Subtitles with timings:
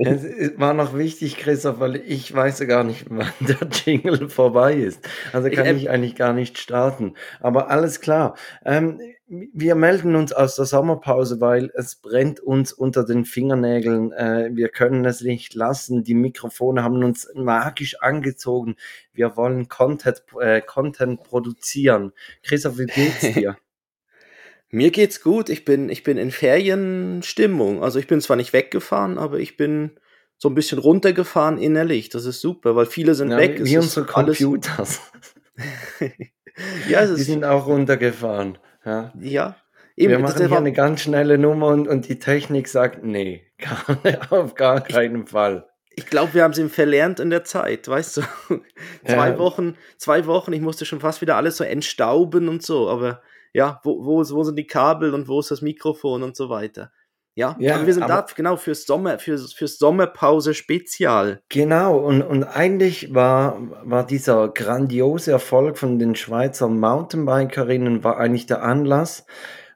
[0.00, 4.74] Es war noch wichtig, Christoph, weil ich weiß ja gar nicht, wann der Jingle vorbei
[4.74, 5.08] ist.
[5.32, 7.14] Also kann ich, ich eigentlich gar nicht starten.
[7.40, 8.36] Aber alles klar.
[8.64, 14.12] Ähm, wir melden uns aus der Sommerpause, weil es brennt uns unter den Fingernägeln.
[14.12, 16.04] Äh, wir können es nicht lassen.
[16.04, 18.76] Die Mikrofone haben uns magisch angezogen.
[19.14, 22.12] Wir wollen Content, äh, Content produzieren.
[22.42, 23.56] Christoph, wie geht's dir?
[24.74, 25.50] Mir geht's gut.
[25.50, 27.82] Ich bin, ich bin in Ferienstimmung.
[27.82, 29.92] Also ich bin zwar nicht weggefahren, aber ich bin
[30.38, 32.08] so ein bisschen runtergefahren innerlich.
[32.08, 33.60] Das ist super, weil viele sind ja, weg.
[33.60, 35.00] Wie, wie unsere Computers.
[36.88, 38.56] ja, Die sind auch runtergefahren.
[38.84, 39.12] Ja.
[39.20, 39.56] ja.
[39.94, 44.32] Eben, wir machen hier eine ganz schnelle Nummer und, und die Technik sagt, nee, gar,
[44.32, 45.68] auf gar keinen Fall.
[45.94, 48.22] Ich glaube, wir haben sie verlernt in der Zeit, weißt du?
[49.04, 49.38] zwei ja.
[49.38, 53.20] Wochen, zwei Wochen, ich musste schon fast wieder alles so entstauben und so, aber
[53.52, 56.90] ja, wo, wo, wo sind die Kabel und wo ist das Mikrofon und so weiter.
[57.34, 61.42] Ja, ja aber wir sind aber, da genau fürs Sommer, fürs, fürs Sommerpause Spezial.
[61.48, 68.46] Genau, und, und eigentlich war, war dieser grandiose Erfolg von den Schweizer Mountainbikerinnen war eigentlich
[68.46, 69.26] der Anlass,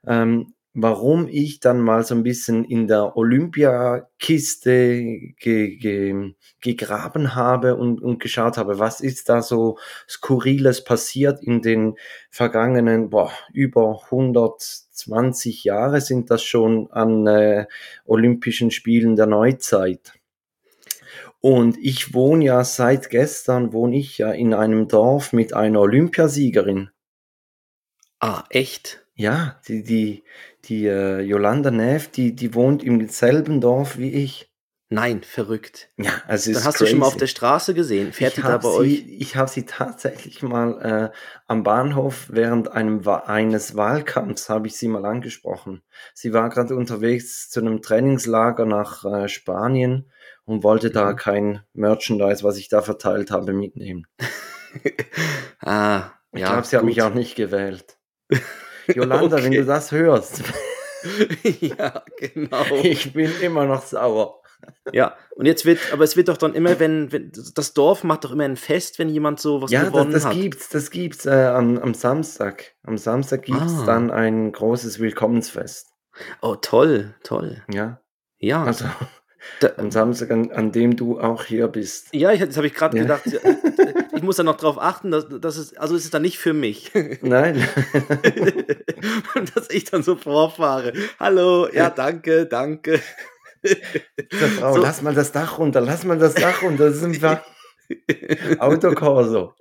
[0.06, 7.77] ähm, warum ich dann mal so ein bisschen in der Olympiakiste ge, ge, gegraben habe
[7.77, 11.94] und, und geschaut habe, was ist da so Skurriles passiert in den
[12.30, 17.64] vergangenen, boah, über 120 Jahre sind das schon an äh,
[18.05, 20.12] Olympischen Spielen der Neuzeit.
[21.40, 26.90] Und ich wohne ja seit gestern, wohne ich ja in einem Dorf mit einer Olympiasiegerin.
[28.20, 29.05] Ah, echt?
[29.17, 30.25] Ja, die, die,
[30.67, 34.53] die äh, Yolanda Neff, die, die wohnt im selben Dorf wie ich.
[34.89, 35.89] Nein, verrückt.
[35.97, 36.84] Ja, also Dann hast crazy.
[36.84, 38.12] du schon mal auf der Straße gesehen.
[38.12, 39.05] Fährt ich die da bei sie, euch?
[39.19, 41.17] Ich habe sie tatsächlich mal äh,
[41.48, 45.83] am Bahnhof während einem, eines Wahlkampfs habe ich sie mal angesprochen.
[46.14, 50.13] Sie war gerade unterwegs zu einem Trainingslager nach äh, Spanien
[50.45, 50.92] und wollte mhm.
[50.92, 54.07] da kein Merchandise, was ich da verteilt habe, mitnehmen.
[55.63, 56.79] ah, ich ja, glaube, sie gut.
[56.79, 57.96] hat mich auch nicht gewählt.
[58.95, 59.45] Jolanda, okay.
[59.45, 60.42] wenn du das hörst.
[61.61, 62.64] ja, genau.
[62.83, 64.41] Ich bin immer noch sauer.
[64.92, 68.25] Ja, und jetzt wird, aber es wird doch dann immer, wenn, wenn das Dorf macht
[68.25, 70.41] doch immer ein Fest, wenn jemand so was ja, gewonnen das, das hat.
[70.41, 72.75] Gibt's, das gibt's äh, am, am Samstag.
[72.83, 73.85] Am Samstag gibt's ah.
[73.85, 75.89] dann ein großes Willkommensfest.
[76.41, 77.63] Oh, toll, toll.
[77.70, 78.01] Ja.
[78.39, 78.64] Ja.
[78.64, 78.86] Also,
[79.61, 82.08] da, am Samstag, an, an, dem du auch hier bist.
[82.14, 83.02] Ja, ich, das habe ich gerade ja.
[83.02, 83.25] gedacht.
[84.16, 86.54] ich muss dann noch darauf achten, dass, dass es, also es ist dann nicht für
[86.54, 86.90] mich.
[87.20, 87.66] Nein.
[89.54, 90.92] dass ich dann so vorfahre.
[91.20, 93.00] Hallo, ja, danke, danke.
[94.58, 94.82] Frau, so.
[94.82, 96.88] lass mal das Dach runter, lass mal das Dach runter.
[96.88, 97.42] Das ist einfach
[98.58, 99.54] Autokorso.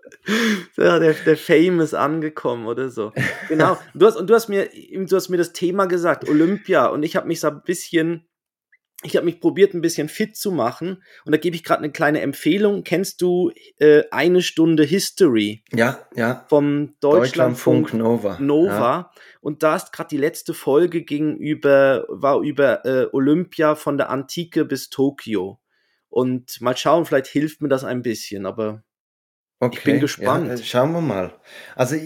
[0.78, 3.12] Ja, der, der Fame ist angekommen oder so.
[3.48, 3.78] Genau.
[3.94, 7.16] Du hast, und du hast mir, du hast mir das Thema gesagt, Olympia, und ich
[7.16, 8.28] habe mich so ein bisschen
[9.06, 11.04] ich habe mich probiert, ein bisschen fit zu machen.
[11.26, 12.84] Und da gebe ich gerade eine kleine Empfehlung.
[12.84, 15.64] Kennst du äh, eine Stunde History?
[15.74, 16.46] Ja, ja.
[16.50, 18.38] Vom Deutschlandfunk, Deutschlandfunk Nova.
[18.40, 18.80] Nova.
[18.80, 19.12] Ja.
[19.42, 24.66] Und da ist gerade die letzte Folge gegenüber, war über äh, Olympia von der Antike
[24.66, 25.60] bis Tokio.
[26.10, 28.84] Und mal schauen, vielleicht hilft mir das ein bisschen, aber
[29.60, 30.48] okay, ich bin gespannt.
[30.48, 31.34] Ja, schauen wir mal.
[31.76, 31.98] Also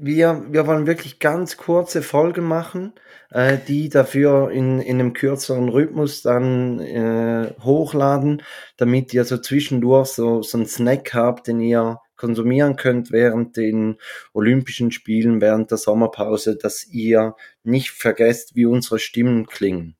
[0.00, 2.92] wir, wir wollen wirklich ganz kurze Folgen machen,
[3.30, 8.42] äh, die dafür in, in einem kürzeren Rhythmus dann äh, hochladen,
[8.76, 13.96] damit ihr so zwischendurch so, so einen Snack habt, den ihr konsumieren könnt während den
[14.34, 19.96] Olympischen Spielen, während der Sommerpause, dass ihr nicht vergesst, wie unsere Stimmen klingen.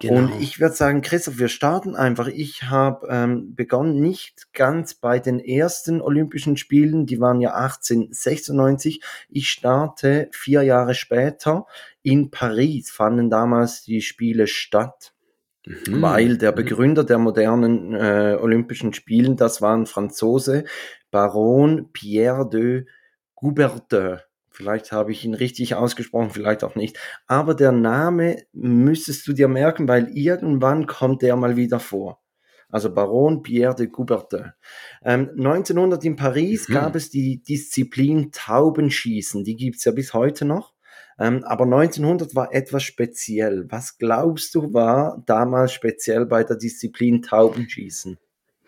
[0.00, 0.16] Genau.
[0.16, 2.28] Und ich würde sagen, Christoph, wir starten einfach.
[2.28, 9.00] Ich habe ähm, begonnen nicht ganz bei den ersten Olympischen Spielen, die waren ja 1896.
[9.28, 11.66] Ich starte vier Jahre später
[12.02, 15.12] in Paris, fanden damals die Spiele statt.
[15.66, 16.02] Mhm.
[16.02, 16.56] Weil der mhm.
[16.56, 20.64] Begründer der modernen äh, Olympischen Spielen, das war ein Franzose,
[21.10, 22.86] Baron Pierre de
[23.34, 24.18] Coubertin.
[24.52, 26.98] Vielleicht habe ich ihn richtig ausgesprochen, vielleicht auch nicht.
[27.26, 32.20] Aber der Name müsstest du dir merken, weil irgendwann kommt der mal wieder vor.
[32.68, 34.52] Also Baron Pierre de Coubertin.
[35.04, 36.72] Ähm, 1900 in Paris mhm.
[36.72, 39.44] gab es die Disziplin Taubenschießen.
[39.44, 40.72] Die gibt's ja bis heute noch.
[41.18, 43.66] Ähm, aber 1900 war etwas speziell.
[43.68, 48.18] Was glaubst du war damals speziell bei der Disziplin Taubenschießen?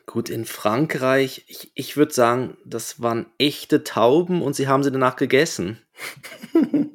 [0.06, 4.92] Gut, in Frankreich, ich, ich würde sagen, das waren echte Tauben und sie haben sie
[4.92, 5.80] danach gegessen.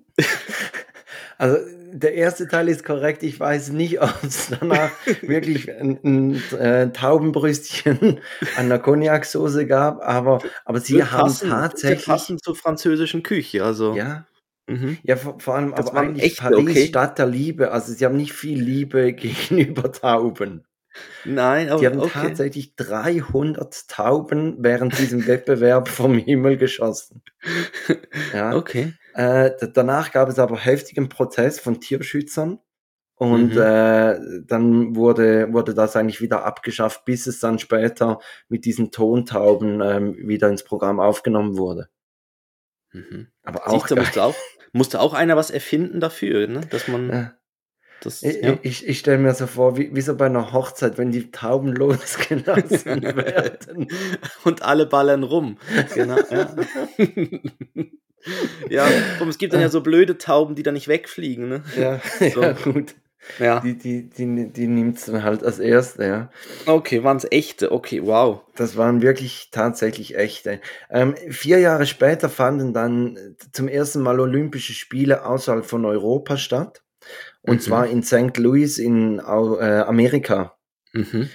[1.38, 1.58] also
[1.92, 3.24] der erste Teil ist korrekt.
[3.24, 4.92] Ich weiß nicht, ob es danach
[5.22, 8.20] wirklich ein, ein äh, Taubenbrüstchen
[8.56, 12.06] an der Cognac-Soße gab, aber, aber sie haben passen, tatsächlich.
[12.06, 13.96] passen zur französischen Küche, also.
[13.96, 14.28] Ja,
[14.70, 15.00] Mhm.
[15.04, 16.88] Ja, vor, vor allem das aber eigentlich echt, Paris, okay.
[16.88, 17.72] Stadt der Liebe.
[17.72, 20.64] Also sie haben nicht viel Liebe gegenüber Tauben.
[21.26, 22.28] Nein, aber Die haben okay.
[22.28, 27.22] tatsächlich 300 Tauben während diesem Wettbewerb vom Himmel geschossen.
[28.34, 28.56] Ja.
[28.56, 28.94] Okay.
[29.14, 32.60] Äh, danach gab es aber heftigen Prozess von Tierschützern.
[33.16, 33.62] Und mhm.
[33.62, 34.18] äh,
[34.48, 40.16] dann wurde, wurde das eigentlich wieder abgeschafft, bis es dann später mit diesen Tontauben ähm,
[40.26, 41.90] wieder ins Programm aufgenommen wurde.
[42.94, 43.28] Mhm.
[43.44, 44.36] Aber auch, Siehst du, musste auch
[44.72, 46.62] musste auch einer was erfinden dafür, ne?
[46.70, 47.10] dass man.
[47.10, 47.34] Ja.
[48.02, 48.58] Das, ich, ja.
[48.62, 51.74] ich, ich stelle mir so vor, wie, wie so bei einer Hochzeit, wenn die Tauben
[51.74, 53.88] losgelassen werden.
[54.44, 55.58] Und alle ballern rum.
[55.94, 56.56] Genau, ja.
[58.70, 58.88] ja,
[59.28, 61.50] es gibt dann ja so blöde Tauben, die da nicht wegfliegen.
[61.50, 61.64] Ne?
[61.78, 62.00] Ja,
[62.34, 62.42] so.
[62.42, 62.96] ja gut.
[63.38, 63.60] Ja.
[63.60, 66.32] Die, die, die, die nimmt es dann halt als erste, ja.
[66.66, 68.42] Okay, waren es echte, okay, wow.
[68.56, 70.62] Das waren wirklich tatsächlich echte.
[70.90, 76.82] Ähm, vier Jahre später fanden dann zum ersten Mal Olympische Spiele außerhalb von Europa statt.
[77.42, 77.62] Und mhm.
[77.62, 78.38] zwar in St.
[78.38, 80.58] Louis in äh, Amerika.
[80.94, 81.30] Mhm.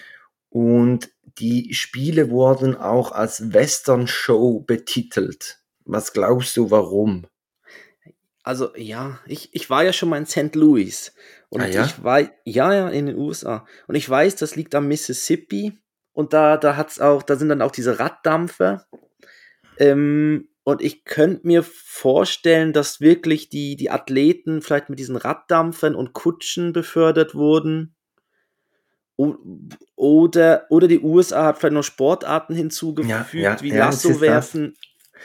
[0.49, 5.61] Und die Spiele wurden auch als Western Show betitelt.
[5.85, 7.27] Was glaubst du, warum?
[8.43, 10.55] Also ja, ich, ich war ja schon mal in St.
[10.55, 11.15] Louis
[11.49, 11.87] und ah, ja?
[11.87, 15.79] ich war ja ja in den USA und ich weiß, das liegt am Mississippi
[16.13, 18.87] und da da hat's auch, da sind dann auch diese Raddampfer
[19.79, 25.95] ähm, und ich könnte mir vorstellen, dass wirklich die die Athleten vielleicht mit diesen Raddampfern
[25.95, 27.95] und Kutschen befördert wurden
[29.97, 34.75] oder oder die USA hat vielleicht noch Sportarten hinzugefügt ja, ja, wie ja, Lasso werfen,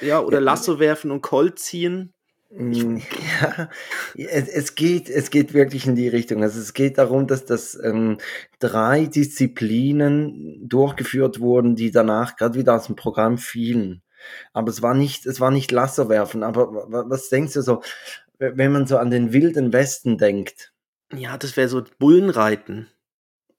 [0.02, 2.14] ja oder Lasso werfen und Colt ziehen.
[2.52, 2.98] Hm,
[3.38, 3.70] ja,
[4.16, 6.42] es, es, geht, es geht wirklich in die Richtung.
[6.42, 8.18] Also es geht darum, dass das ähm,
[8.58, 14.02] drei Disziplinen durchgeführt wurden, die danach gerade wieder aus dem Programm fielen.
[14.54, 16.44] Aber es war nicht, es war nicht Lasserwerfen.
[16.44, 17.82] Aber was denkst du so,
[18.38, 20.74] wenn man so an den wilden Westen denkt?
[21.14, 22.88] Ja, das wäre so Bullenreiten.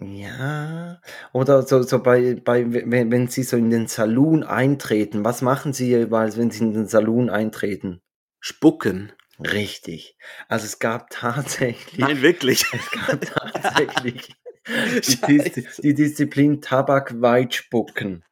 [0.03, 1.01] Ja,
[1.33, 5.75] oder so, so bei, bei wenn, wenn sie so in den Saloon eintreten, was machen
[5.75, 8.01] sie jeweils, wenn sie in den Saloon eintreten?
[8.41, 9.13] Spucken.
[9.39, 10.17] Richtig.
[10.49, 11.99] Also es gab tatsächlich.
[11.99, 12.65] Nein, wirklich.
[12.73, 13.21] Es gab
[13.53, 14.35] tatsächlich
[15.29, 18.25] die, Dis die, Disziplin Tabak-Weitspucken.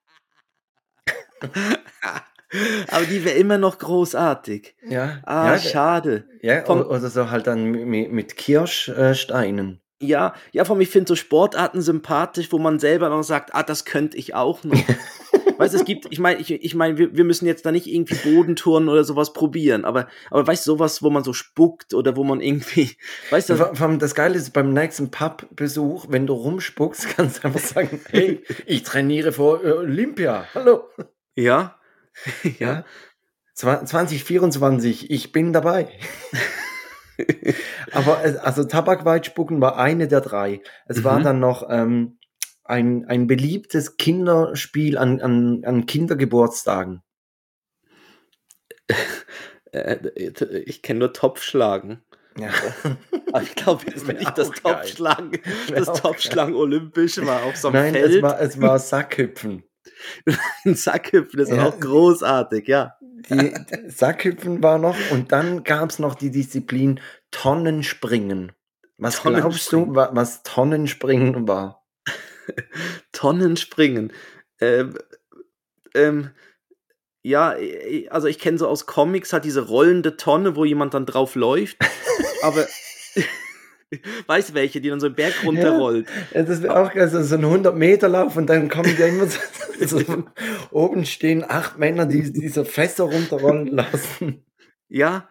[2.90, 4.74] Aber die wäre immer noch großartig.
[4.88, 5.20] Ja.
[5.24, 6.24] Ah, ja, schade.
[6.40, 9.80] Ja, Vom, oder so halt dann mit, mit Kirschsteinen.
[10.00, 13.84] Ja, ja, von mir finde so Sportarten sympathisch, wo man selber noch sagt, ah, das
[13.84, 14.78] könnte ich auch noch.
[15.58, 17.88] weißt du, es gibt, ich meine, ich, ich meine, wir, wir müssen jetzt da nicht
[17.88, 22.16] irgendwie Bodentouren oder sowas probieren, aber, aber weißt du, sowas, wo man so spuckt oder
[22.16, 22.96] wo man irgendwie,
[23.30, 23.98] weißt du.
[23.98, 28.84] Das Geile ist, beim nächsten Pub-Besuch, wenn du rumspuckst, kannst du einfach sagen, hey, ich
[28.84, 30.84] trainiere vor äh, Olympia, hallo.
[31.44, 31.78] Ja.
[32.58, 32.84] ja.
[33.54, 35.88] 2024, ich bin dabei.
[37.92, 40.60] Aber also Tabakweitspucken war eine der drei.
[40.86, 41.04] Es mhm.
[41.04, 42.18] war dann noch ähm,
[42.64, 47.02] ein, ein beliebtes Kinderspiel an, an, an Kindergeburtstagen.
[49.70, 50.08] Äh,
[50.64, 52.02] ich kenne nur Topfschlagen.
[52.38, 52.48] Ja.
[53.30, 55.38] Aber ich glaube jetzt nicht, dass Topfschlagen,
[55.68, 58.14] das Topfschlagen olympisch war auf so einem Nein, Feld.
[58.14, 59.67] es war, es war Sackhüpfen.
[60.64, 61.66] Sackhüpfen ist ja.
[61.66, 62.94] auch großartig, ja.
[63.00, 63.54] Die,
[63.88, 67.00] Sackhüpfen war noch und dann gab es noch die Disziplin
[67.30, 68.52] Tonnenspringen.
[68.96, 71.86] Was glaubst du, was Tonnenspringen war?
[73.12, 74.12] Tonnenspringen.
[74.60, 74.98] Ähm,
[75.94, 76.30] ähm,
[77.22, 77.54] ja,
[78.10, 81.76] also ich kenne so aus Comics halt diese rollende Tonne, wo jemand dann drauf läuft.
[82.42, 82.66] aber
[84.26, 86.08] Weißt du welche, die dann so einen Berg runterrollt?
[86.34, 89.40] Ja, das wäre auch geil, so, ein 100-Meter-Lauf und dann kommen die immer so,
[89.98, 90.24] so,
[90.70, 94.44] oben stehen acht Männer, die diese Fässer runterrollen lassen.
[94.88, 95.28] Ja,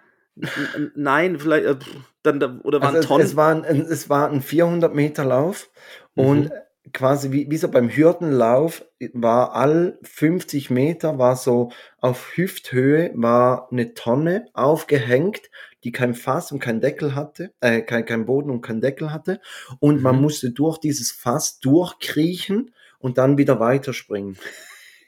[0.96, 1.76] nein, vielleicht, äh,
[2.24, 3.24] dann, oder waren also Tonnen?
[3.24, 5.70] Es, es, war ein, es war ein 400-Meter-Lauf
[6.16, 6.24] mhm.
[6.24, 6.52] und
[6.94, 13.68] quasi wie, wie so beim Hürdenlauf war all 50 Meter war so auf Hüfthöhe war
[13.72, 15.50] eine Tonne aufgehängt
[15.84, 19.40] die kein Fass und kein Deckel hatte, äh, kein, kein Boden und kein Deckel hatte.
[19.80, 20.02] Und mhm.
[20.02, 24.38] man musste durch dieses Fass durchkriechen und dann wieder weiterspringen.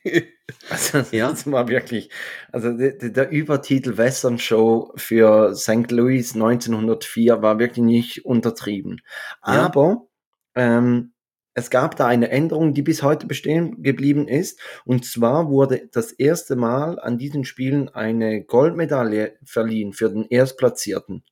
[0.68, 1.30] Also ja.
[1.30, 2.10] das war wirklich,
[2.52, 5.92] also der, der, Übertitel Western Show für St.
[5.92, 9.02] Louis 1904 war wirklich nicht untertrieben.
[9.46, 9.66] Ja.
[9.66, 10.08] Aber
[10.56, 11.14] ähm,
[11.60, 14.60] es gab da eine Änderung, die bis heute bestehen geblieben ist.
[14.86, 21.24] Und zwar wurde das erste Mal an diesen Spielen eine Goldmedaille verliehen für den Erstplatzierten.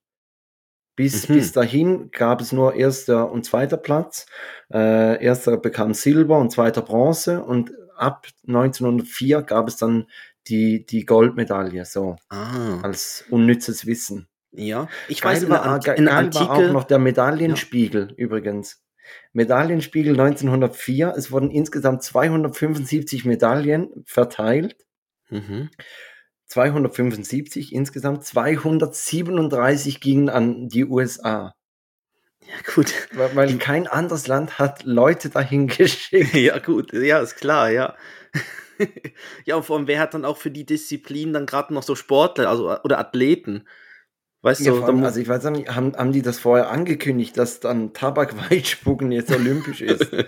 [0.96, 1.36] Bis, mhm.
[1.36, 4.26] bis dahin gab es nur erster und zweiter Platz.
[4.74, 7.44] Äh, erster bekam Silber und zweiter Bronze.
[7.44, 10.08] Und ab 1904 gab es dann
[10.48, 12.82] die, die Goldmedaille, so ah.
[12.82, 14.28] als unnützes Wissen.
[14.52, 16.50] Ja, ich geil weiß war, an, geil in war Antike.
[16.50, 18.82] auch noch der Medaillenspiegel übrigens.
[19.34, 21.14] Medaillenspiegel 1904.
[21.18, 24.76] Es wurden insgesamt 275 Medaillen verteilt.
[25.30, 25.70] Mhm.
[26.46, 28.24] 275 insgesamt.
[28.24, 31.54] 237 gingen an die USA.
[32.42, 32.94] Ja, gut.
[33.14, 36.34] Weil, weil kein anderes Land hat Leute dahin geschickt.
[36.34, 36.94] Ja, gut.
[36.94, 37.96] Ja, ist klar, ja.
[39.46, 41.96] ja, und vor allem, wer hat dann auch für die Disziplin dann gerade noch so
[41.96, 43.68] Sportler, also oder Athleten?
[44.42, 47.60] Weißt Ja, du, allem, also ich weiß nicht, haben, haben die das vorher angekündigt, dass
[47.60, 50.12] dann Tabakweitspucken jetzt olympisch ist?
[50.12, 50.26] ja,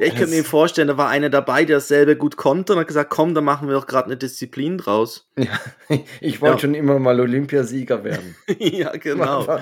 [0.00, 3.10] ich könnte mir vorstellen, da war einer dabei, der dasselbe gut konnte und hat gesagt,
[3.10, 5.30] komm, da machen wir doch gerade eine Disziplin draus.
[5.38, 5.58] Ja,
[6.20, 6.60] ich wollte Ja.
[6.60, 8.34] schon immer mal Olympiasieger werden.
[8.58, 9.58] ja, genau.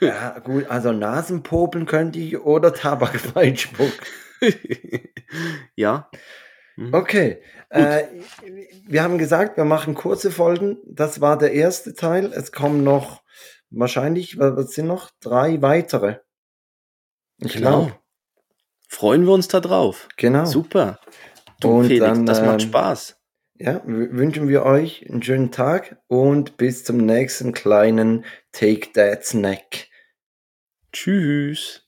[0.00, 3.92] Ja, gut, also Nasenpopeln könnte ich oder Tabakweitspuck.
[5.74, 6.10] ja.
[6.76, 6.92] Mhm.
[6.94, 8.04] Okay, äh,
[8.86, 10.78] wir haben gesagt, wir machen kurze Folgen.
[10.86, 12.26] Das war der erste Teil.
[12.32, 13.22] Es kommen noch
[13.70, 15.10] wahrscheinlich, wa- was sind noch?
[15.20, 16.18] Drei weitere.
[17.38, 17.86] Ich Genau.
[17.86, 17.96] glaube,
[18.88, 20.06] Freuen wir uns da drauf.
[20.16, 20.44] genau.
[20.44, 21.00] Super.
[21.60, 23.18] Du, Und Felix, dann, das ähm, macht Spaß.
[23.58, 29.88] Ja, wünschen wir euch einen schönen Tag und bis zum nächsten kleinen Take That Snack.
[30.92, 31.85] Tschüss.